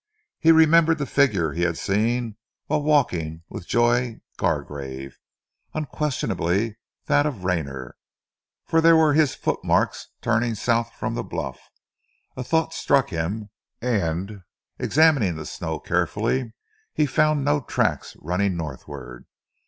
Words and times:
He 0.39 0.51
remembered 0.51 0.97
the 0.97 1.05
figure 1.05 1.51
he 1.53 1.61
had 1.61 1.77
seen 1.77 2.35
whilst 2.67 2.87
walking 2.87 3.43
with 3.49 3.67
Joy 3.67 4.19
Gargrave, 4.35 5.19
unquestionably 5.75 6.77
that 7.05 7.27
of 7.27 7.43
Rayner, 7.43 7.95
for 8.65 8.81
there 8.81 8.97
were 8.97 9.13
his 9.13 9.35
footmarks 9.35 10.07
turning 10.19 10.55
south 10.55 10.91
from 10.95 11.13
the 11.13 11.23
bluff. 11.23 11.59
A 12.35 12.43
thought 12.43 12.73
struck 12.73 13.11
him, 13.11 13.51
and 13.79 14.41
examining 14.79 15.35
the 15.35 15.45
snow 15.45 15.79
carefully, 15.79 16.55
he 16.95 17.05
found 17.05 17.45
no 17.45 17.59
tracks 17.61 18.15
running 18.21 18.57
northward. 18.57 19.27